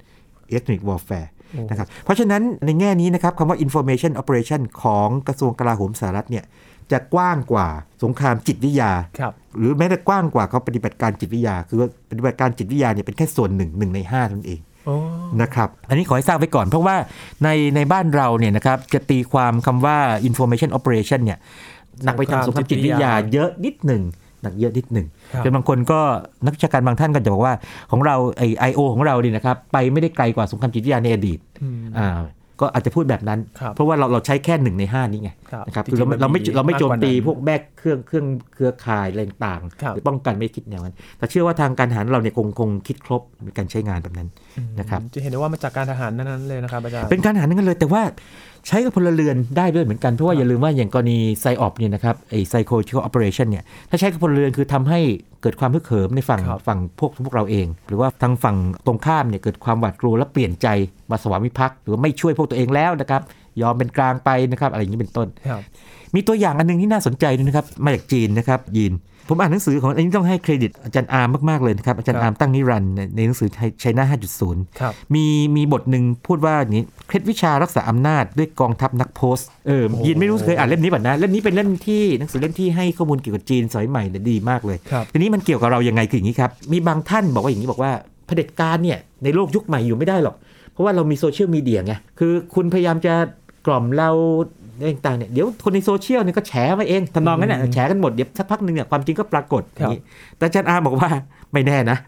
[0.51, 1.29] electronic warfare
[1.71, 6.45] นะครับเพราะฉะนั้นในแง่นี้นะครับคำว่า information operation ของกระทรวงกลาโหมสหรัฐเนี่ย
[6.93, 7.69] จะกว้างกว่า
[8.03, 14.68] สงครามจิตวิทยาครับหรือแม้แต่กว้างกว่าเขาปฏิบัติการจิตวิทยา คือว่าปฏิบัติการจิตวิทยาเนี่ยเป็นแค่ส่วนหนึ่งหนึ่งในห้าเท่านั้นเองโอ้
[15.43, 16.97] นะครับอันนี้ขอให้ทราบไว้ก่อน เพราะว่า
[17.45, 19.99] ในในบ้านเราเนี่ยนะครับจะตีความคำว่า
[20.29, 21.39] information operation เนี่ย
[22.05, 24.03] หนักไปทางสงครามจิตวิทยาเยอะนิดหนึ่ง
[24.43, 26.01] หนักเยอะนิดหนึ่งครับจนบางคนก็
[26.45, 27.55] นักวิชาการบางท่านก็จะบอกว่า
[27.91, 32.09] ของเราไอ IO ของเราเนี่ยนะครับไปไม่ได้ไกลกว่าสงครามจิตวิทยาในอดีตอืมอ่า
[32.61, 44.29] ก็อาจจะพูดแบบนั้นครับเพราะว่าเราเราใช้แค่หนึ่งในห้านี้ไงครับนะครับจริคืงอเราไม่มันมีเราไม่เราไม่โจมตีมากกว่านั้นพวก hack เครื่องเครื่องเครือข่ายอะไรต่างครับๆหรือป้องกันไม่คิดแนวนั้น แต่เชื่อว่าทางการทหารเราเนี่ยคงคงคิดครบในการใช้งานแบบนั้น
[44.79, 48.03] นะครับจะเห็นได้ว่ามาจากการทหารนั้นๆเลยนะครับอาจารย์เป็นการทหารนั่นเลยแต่ว่า
[48.69, 55.01] ใช้กับพลเรือนได้ด้วยเหมือนกัน เพราะว่าอย่าลืมว่าอย่างกรณี Psy Op เนี่ยนะครับไอ psychological operation เนี่ยถ้าใช้กับพลเรือนคือทำให้
[55.43, 60.69] เกิดความฮึกเหิมในฝั่งครับฝั่งพวกพวกเราเอง หรือว่าทางฝั่งตรงข้ามเนี่ยเกิดความหวาดกลัวและเปลี่ยนใจ
[61.11, 63.23] มาสวามิภักดิ์หรือว่าไม่ช่วยพวกตัวเองแล้วนะครับ
[63.61, 65.63] ยอมเป็นกลางไปนะครับอะไรอย่างนี้เป็นต้นครับ
[66.15, 68.93] มีตัวอย่างอันหนึ่งที่น่าสนใจด้วยนะครับมาจากจีนนะครับยิน
[69.29, 73.49] ผมอ่านหนังสือของอันนี้ต้องให้เครดิตอาจารย์อาร์มมากๆเลยนะครับ อาจารย์ครับอาร์มตั้งนิรันดร์ในในหนังสือ
[73.81, 74.07] China
[74.43, 75.25] 5.0ครับมี
[75.57, 87.93] มีบทหนึ่งพูดว่าอย่างนี้เคล็ดวิชารักษาอำนาจด้วยกองทัพนักโพสต์เออโอ้ยินไม่รู้เคยอ่านเล่มนี้ป่ะนะเล่มนี้เป็นเล่มที่หนังสือเล่มที่ให้ข้อมูลเกี่ยวกับจีนสมัยใหม่เนี่ยดีมากเลยครับทีนี้มันเกี่ยวกับเรายังไงคืออย่างนี้ครับมีบางท่านบอกว่าอย่างนี้บอกว่า
[88.27, 90.37] เผด็จการเนี่ยในโลกยุคใหม่อยู่ไม่ได้หรอก
[90.73, 93.15] เพราะว่าเรามีโซเชียลมีเดียไงคือคุณพยายามจะ
[93.67, 94.11] กล่อมเรา
[94.79, 100.01] อะไรต่างๆเนี่ยเดี๋ยวคนในโซเชียลเนี่ยก็แฉมาเองทำนองนั้นน่ะอืมแฉกันหมดเดี๋ยวสักพักหนึ่งเนี่ยความจริงก็ปรากฏครับย่างนี้
[100.37, 101.11] แต่อาจารย์อาร์มบอกว่า
[101.53, 101.99] ไม่แน่นะ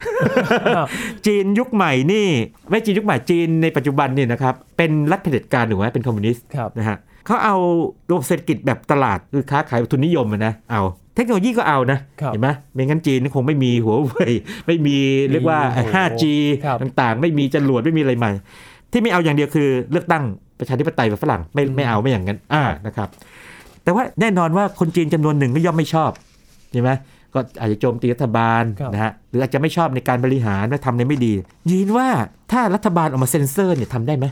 [0.77, 0.87] ครับ
[1.27, 2.27] จีนยุคใหม่นี่
[2.71, 7.57] ไม่จีนยุคใหม่จีนในปัจจุบันเนี่ยนะครับเป็นรัฐเผด็จการหรือว่าเป็นคอมมิวนิสต์ครับนะฮะเขาเอา
[8.09, 10.83] ระบบเศรษฐกิจแบบตลาดคือค้าขายทุนนิยมอะนะเอา
[11.17, 14.33] เทคโนโลยีก็เอานะครับเห็นไหมไม่งั้นจีนคงไม่มีหัวเว่ย
[14.67, 14.97] ไม่มี
[15.31, 16.25] เรียกว่าโอ้โห 5G
[16.65, 18.33] ครับต่างๆ ไม่มีจรวดไม่มีอะไรใหม่
[18.93, 20.25] ที่ไม่เอาอย่างเดียวคือเลือกตั้ง
[20.61, 23.09] ประชาธิปไตยแบบฝรั่งไม่ไม่เอาไม่อย่างนั้นอ่านะครับ
[23.85, 26.11] แต่ว่าแน่นอนว่าคนจีนจำนวนหนึ่งก็ย่อมไม่ชอบ
[26.73, 26.91] ใช่ไหม
[27.35, 31.33] ก็อาจจะโจมตีรัฐบาลครับนะฮะหรืออาจจะไม่ชอบในการบริหารว่าทำอะไรไม่ดี
[31.71, 32.09] ยินว่า
[32.53, 34.27] ถ้ารัฐบาลออกมาเซ็นเซอร์เนี่ยทำได้ไหม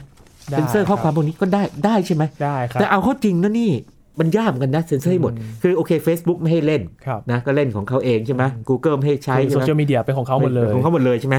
[0.51, 3.73] ได้เซ็นเซอร์ข้อความพวกนี้ก็ได้ได้ใช่ไหมได้ครับแต่เอาเข้าจริงนะนี่
[4.21, 11.37] มันยากเหมือนกันนะเซ็นเซอร์ให้หมดอืมคือโอเค Facebook ไม่ให้เล่นครับนะก็เล่นของเขาเองใช่ไหม Google ไม่ให้ใช้คือใช่ไหมโซเชียลมีเดียเป็นของเขาหมดเลยของเขาหมดเลยใช่ไหม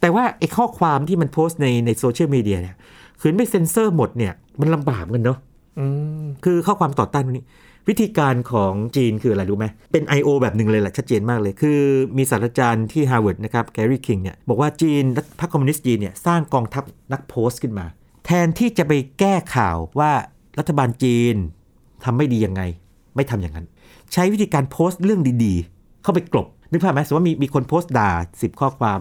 [0.00, 2.76] แต่ว่าไอ้ข้อความที่มันโพสต์ในในโซเชียลมีเดียเนี่ย
[3.20, 5.38] คือไม่เซ็นเซอร์หมดเนี่ยมันลำบากเหมือนกันเนาะ
[5.78, 5.84] อื
[6.22, 7.46] มคือข้อความต่อต้านพวกนี้
[7.88, 10.28] วิธีการของจีนคืออะไรรู้ไหมเป็น I.O.
[10.42, 11.80] แบบหนึ่งเลยแหละชัดเจนมากเลย คือ
[12.16, 15.04] มีศาสตราจารย์ที่ Harvard นะครับ Gary King เนี่ยบอกว่าจีน
[15.40, 17.86] พรรคคอมมิวนิสต์จีนเนี่ยสร้างกองทัพนักโพสต์ขึ้นมา
[18.26, 20.12] แทนที่จะไปแก้ข่าวว่า
[20.58, 21.34] รัฐบาลจีน
[22.04, 22.62] ทำไม่ดียังไง
[23.16, 23.66] ไม่ทำอย่างนั้น
[24.12, 29.00] ใช้วิธีการโพสต์เรื่องดีๆ เข้าไปกลบนึกภาพไหมสมมติว่ามีมีคนโพสต์ด่า10 ข้อความ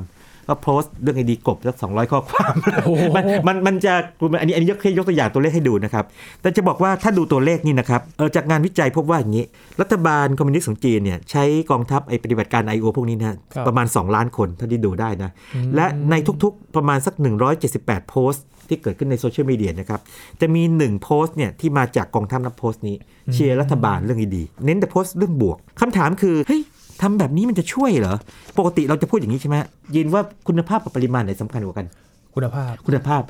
[0.49, 2.53] ก็โพสต์เรื่องไอ้ดีกลบสักสองข้อความ
[2.85, 3.93] โอ้โหมันมันมันจะ
[4.41, 6.05] อันนี้อันนี้ยกแค่ยกตัวอย่างตัวเลขให้ดูนะครับ
[6.41, 9.45] แต่จะบอกว่าถ้าดูตัวเลขนี่นะครับเออจากงานวิจัยพบว่าอย่างนี้
[9.81, 12.85] รัฐบาลคอมมิวนิสต์ของจีนเนี่ยใช้กองทัพไอปฏิบัติการ I.O.
[12.97, 17.13] พวกนี้นะฮะครับประมาณ 2 ล้านคนเท่าที่ดูได้นะอืมและในทุกๆประมาณสัก
[17.61, 19.99] 178 โพสต์ที่เกิดขึ้นในโซเชียลมีเดียนะครับ
[20.41, 22.95] จะมี 1 โพสต์เนี่ยที่มาจากกองทัพนับโพสต์นี้
[23.33, 26.61] เชียร์รัฐบาลเรื่องดีๆเน้นแต่โพสต์เรื่องบวกคำถามคือเฮ้ย
[27.01, 28.15] ทำแบบนี้มันจะช่วยเหรอ
[28.57, 29.55] ปกติเราจะพูดอย่างนี้ใช่ไหม
[29.95, 31.87] ยินว่าคุณภาพกับปริมาณไหนสำคัญกว่ากัน
[32.35, 33.21] คุณภาพคุณภาพ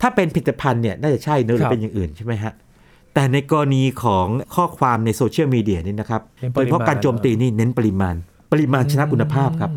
[0.00, 2.52] ถ้าเป็นผลิตภัณฑ์เนี่ยน่าจะใช่เนอะหรืครัอบเป็นอย่างอื่นใช่ไหมฮะ
[3.14, 8.14] แต่ในกรณีของข้อความในโซเชียลมีเดียนี่นะครับเน้นโดปริมาณยเฉพาะการโจมตีนี่เน้นปริมาณ
[8.52, 9.70] ปริมาณชนะคุณภาพครับ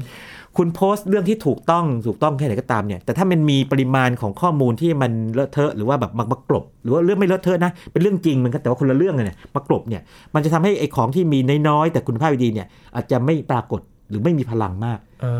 [0.57, 10.01] คุณโพสต์เรื่องที่ถูกต้องถูกต้องแค่ไหนก็ตามเนี่ยแต่ถ้ามันมีปริมาณของข้อมูลที่มันเลอะเทอะหรือว่าแบบมามากลบหรือว่าเรื่องไม่เลอะเทอะนะเป็นเรื่องจริงเหมันก็แต่ว่าคนละเรื่องเลยเนี่ยมากลบเนี่ย
[10.33, 15.33] มันจะทำให้ไอ้ของที่มีน้อยๆแต่คุณภาพดีเนี่ยอาจจะไม่ปรากฏหรือไม่มีพลังมากอ่า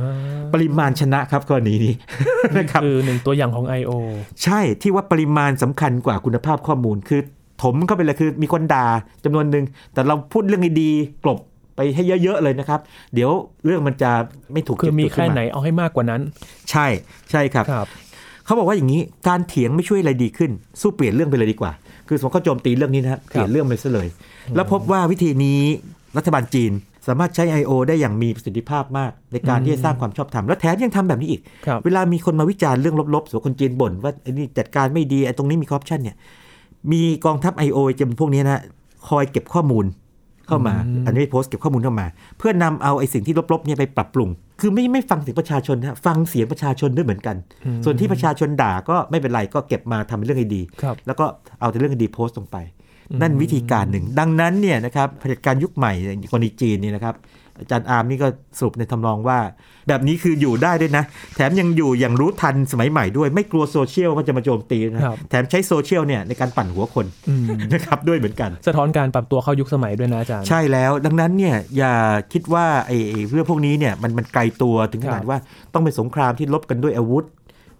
[0.53, 1.93] ปริมาณชนะครับกรณีนี้
[2.57, 3.91] นะครับคือหนึ่งตัวอย่างของ I.O.
[4.43, 7.21] ใช่ที่ว่าปริมาณสำคัญกว่าคุณภาพข้อมูลคือ
[7.63, 8.85] ถมเข้าไปเลยคือมีคนด่า
[9.23, 11.39] จำนวนหนึ่งแต่เราพูดเรื่องดีๆกลบ
[11.79, 12.79] ไปให้เยอะ ๆ เลยนะครับ
[13.13, 13.31] เดี๋ยว
[13.65, 14.11] เรื่องมันจะ
[14.53, 16.21] ไม่ถูกคือมีจุดขึ้แค่นาไหนเอาให้มากกว่านั้น
[16.71, 16.87] ใช่
[17.31, 17.87] ใช่ครับครับ
[18.45, 21.71] เขาบอกว่าอย่างนี้การเถียงไม่ช่วยอะไรดีขึ้น สู้เปลี่ยนเรื่องไปเลยดีกว่า
[22.07, 24.07] คือสมมติเขาโจมตีเรื่องนี้นะครับเปลี่ยนเรื่องไปซะเลย
[24.55, 25.61] แล้วพบว่าวิธีนี้
[26.17, 26.71] รัฐบาลจีน
[27.07, 27.71] สามารถใช้ I.O.
[27.87, 36.15] ได้อย่างมีประสิทธิภาพมาก ในการที่จะสร้างความชอบธรรมและแถมยังทำแบบนี้อีกครับเวลามีคนมาวิจารณ์เรื่องลบๆส่วนคนจีนบ่นว่าไอ้นี่จัดการไม่ดีไอ้ตรงนี้มีคอร์รัปชันเนี่ย
[36.91, 37.77] มีกองทัพ I.O.
[37.99, 38.61] จำพวกนี้นะ
[39.09, 39.85] คอยเก็บข้อมูล
[40.49, 42.07] เข้ามาอืมอันนี้โพสต์เก็บข้อมูลเข้ามา
[42.38, 44.29] เพื่อนำเอาไอ้สิ่งที่ลบๆเนี่ยไปปรับปรุง
[44.62, 47.35] คือไม่ไม่ฟังเสียงประชาชนนะฟังเสียงประชาชนด้วยเหมือนกัน
[47.85, 51.25] ส่วนที่ประชาชนด่าก็ไม่เป็นไรก็เก็บมาทำเป็นเรื่องดีครับแล้วก็
[51.59, 52.57] เอาแต่เรื่องดีโพสต์ลงไป
[53.21, 55.93] นั่นวิธีการหนึ่ง ดังนั้นเนี่ยนะครับเผด็จการยุคใหม่
[56.31, 57.15] กรณีจีนเนี่ยนะครับ
[57.59, 59.39] อาจารย์อาร์มนี่ก็สรุปในทำนองว่า
[59.87, 61.03] แบบนี้คืออยู่ได้ด้วยนะ
[61.35, 71.95] แถมยังอยู่อย่างรู้ทันสมัยใหม่ด้วย ไม่กลัวโซเชียลว่าจะมาโจมตีนะครับแถมใช้โซเชียลเนี่ยในการปั่นหัวคนอืมนะครับด้วยเหมือนกัน สะท้อนการปรับตัวเข้ายุคสมัยด้วยนะอาจารย์ ใช่แล้ว ดังนั้นเนี่ยอย่า
[72.33, 75.39] คิดว่าไอ้ไอ้เรื่องพวกนี้เนี่ยมันมันไกลตัวถึงขนาคดรับว่า
[75.73, 77.25] ต้องเป็นสงครามที่ลบกันด้วยอาวุธ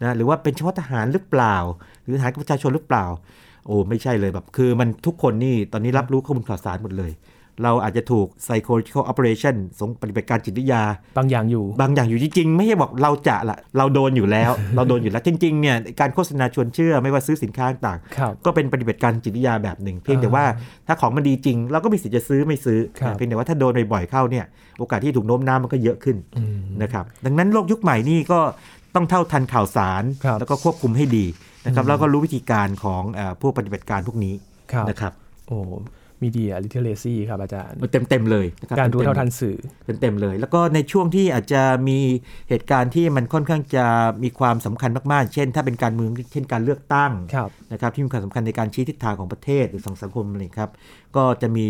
[0.02, 1.58] นะหรือว่าเป็นเฉพาะทหารหรือเปล่า
[2.04, 3.06] หรือทหารกับประชาชนหรือเปล่า
[3.66, 7.12] โอ้ไม่ใช่เลยแบบ คือมันทุกคนนี่ตอนนี้รับรู้ข้อมูลข่าวสารหมดเลย
[7.64, 10.84] เราอาจจะถูก psychological operation สงปฏิบัติการจิตวิทยา
[11.18, 20.46] บางอย่างอยู่ บางอย่างอยู่จริงๆ ไม่ใช่บอกเราจะละเราโดนอยู่แล้ว เราโดนอยู่แล้วจริงๆเนี่ยการโฆษณาชวนเชื่อไม่ว่าซื้อสินค้าต่างครับก็เป็นปฏิบัติการจิตวิทยาแบบหนึ่ง เพียงแต่ว่า
[20.88, 24.46] ถ้าของมันดีจริง เราก็มีสิทธิ์จะซื้อไม่ซื้อครับเพียงแต่ว่าถ้าโดนบ่อยๆเข้าเนี่ย
[24.80, 28.40] โอกาสที่ถูกโน้มน้าวมันก็เยอะขึ้นอืมนะครับดังนั้นโลกยุคใหม่นี่ก็
[28.96, 31.26] ต้องเท่าทันข่าวสารครับแล้วก็ควบคุมให้ดี
[31.66, 34.34] นะครับแล้วก็รู้วิธีการของเอ่อผู้ปฏิบัติการพวกนี้
[34.74, 35.14] ครับนะครับ
[35.48, 35.58] โอ้
[36.24, 39.58] มีเดียลิเทเลซีครับอาจารย์เต็มเต็มๆเลยนะคบการรู้ต็มๆเท่าทันสื่อ
[40.02, 42.00] เต็มๆเลย แล้วก็ในช่วงที่อาจจะมี
[42.50, 43.86] เหตุการณ์ที่มันค่อนข้างจะ
[44.24, 50.72] มีความสำคัญมากๆ เช่น ถ้าเป็นการเมืองเช่นการเลือกตั้งครับนะครับที่มีความสำคัญในการชี้ทิศทางของประเทศหรือสังสังคมอะไรครับ
[51.16, 51.68] ก็จะมี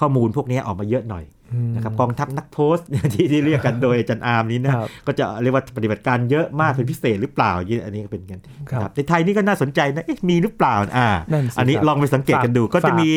[0.00, 1.39] ข้อมูลพวกนี้ออกมาเยอะหน่อยอืม
[1.74, 7.52] นะครับกองทัพนักโพสต์ที่ที่เรียกกันโดยอาจารย์อาร์มนี้นะครับก็จะเรียกว่าปฏิบัติการเยอะมากเป็นพิเศษหรือเปล่า
[7.84, 13.10] อันนี้ก็เป็นกันครับนะครับในไทยนี่ก็น่าสนใจนะเอ๊ะมีหรือเปล่าอ่านั่นสิอันนี้ครับลองไปสังเกตกันดูฝากก็จะมี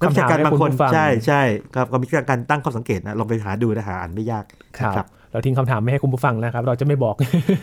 [0.00, 1.42] นักวิชาการคำถามให้บางคนคุณผู้ฟังใช่ใช่
[1.76, 4.44] ครับก็มีการตั้งข้อสังเกตนะลองไปหาดูนะหาอ่านไม่ยาก
[4.78, 7.14] ครับนะ เราทิ้งคำถามไม่ให้คุณผู้ฟังนะครับ เราจะไม่บอก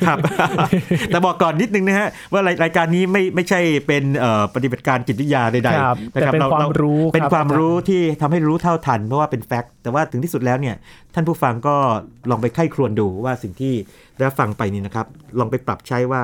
[0.08, 0.18] ครับ
[1.08, 10.76] แต่บอกก่อนนิดนึงนะฮะว่ารายรายการนี้ไม่ไม่ใช่เป็นเอ่อปฏิบัติการจิตวิทยาใดครับๆนะแต่เป็นความรู้เป็นครับความอาจารย์รู้ที่ทำให้รู้เท่าทัน เพราะว่าเป็นแฟกต์แต่ว่าถึงที่สุดแล้วเนี่ย
[11.16, 11.76] ท่านผู้ฟังก็
[12.30, 13.74] ลองไปไข้ครวญดูว่าสิ่งที่
[14.18, 15.08] ได้ฟังไปนี่นะครับ
[15.40, 16.22] ลองไปปรับใช้ว่า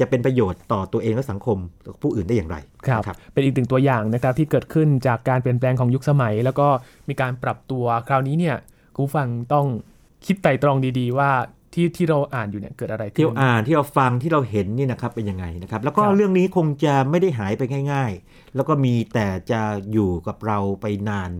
[0.00, 2.56] จะเป็นประโยชน์ต่อตัวเองและสังคมและผู้อื่นได้อย่างไร
[2.88, 6.66] ครับนะครับเป็นอีกหนึ่งตัวอย่างนะครับที่เกิดขึ้นจากการเปลี่ยนแปลงของยุคสมัย แล้วก็
[7.08, 8.56] มีการปรับตัวคราวนี้เนี่ย
[8.94, 9.66] คุณผู้ฟังต้อง
[10.26, 11.30] คิดไตร่ตรองดีๆ ว่า
[11.74, 19.60] ที่ที่เราอ่านอยู่เนี่ยเกิดอะไรที่ขึ้เรานอ่านที่เราฟังที่เราเห็นนี่นะครับเป็นยังไงนะครับ แล้วก็ครับเรื่องนี้คงจะไม่ได้หายไปง่าย ๆ แล้วก็มีแต่จะ
[19.92, 21.30] อยู่กับเราไปนาน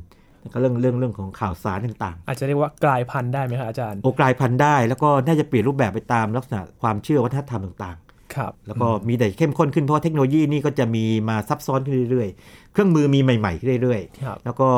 [0.45, 7.99] นะครับเรื่องเรื่องเรื่องของข่าวสารต่างอาจจะเรียกว่ากลายพันธุ์ได้ไหมครับอาจารย์ๆโอกลายพันธุ์ได้ แล้วก็น่าจะเปลี่ยนรูปแบบไปตามลักษณะความเชื่อวัฒนธรรมต่าง
[8.37, 14.69] ครับๆแล้วก็มีแต่เข้มข้นขึ้นเพราะว่าเทคโนโลยีนี่ก็จะมีมาซับซ้อนขึ้นเรื่อยๆ เครื่องมือมีใหม่ๆขึ้นเรื่อยๆครับแล้วก็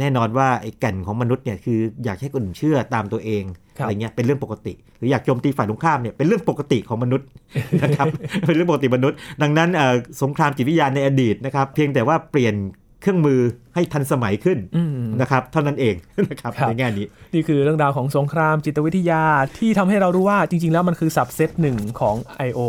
[0.00, 3.42] แน่นอนว่าไอ้แก่นของมนุษย์เนี่ยคืออยากให้คนอื่นเชื่อตามตัวเอง
[3.78, 7.26] ครับอะไรเงี้ยเป็นเรื่องปกติ หรืออยากโจมตีฝ่ายตรงข้ามเนี่ยเป็นเรื่องปกติของมนุษย์
[7.82, 8.06] นะครับ
[8.46, 12.54] เป็นเรื่องปกติมนุษย์ ดังนั้นเอ่อสงครามจิตวิทยาในอดีตนะครับ เพียงแต่ว่าเปลี่ยน
[13.02, 13.40] เครื่องมือ
[13.74, 15.94] ให้ทันสมัยขึ้นอืมนะครับเท่านั้นเอง
[16.30, 19.22] นะครับครับในแง่นี้นี่คือเรื่องราวของสงครามจิตวิทยา
[19.58, 22.16] ที่ทำให้เรารู้ว่าจริง ๆ แล้วมันคือสับเซตหนึ่งของ
[22.48, 22.60] I.O.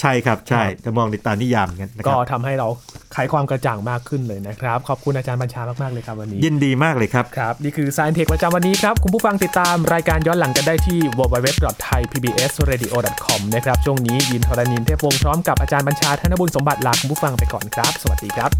[0.00, 2.68] ใช่ครับใช่ครับจะมองในตามนิยามอย่างนั้นนะคก็รับทำให้เรา
[3.12, 18.50] ไขความกระจ่างมากขึ้นเลยนะครับ ขอบคุณอาจารย์บัญชามากๆเลยครับวันนี้ ยินดีมากเลยครับครับนี่คือ Science Tech ประจำวันนี้ครับ คุณผู้ฟังติดตามรายการย้อนหลังกันได้ที่ www.thaipbsradio.com นะครับช่วงนี้ยินทรณินเทพวงศ์พร้อมกับอาจารย์บัญชาธนบุญสมบัติลาคุณผู้ฟังไปก่อนครับ สวัสดีครับ